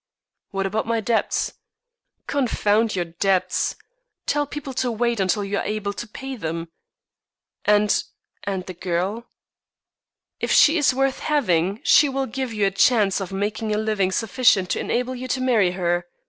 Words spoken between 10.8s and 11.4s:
worth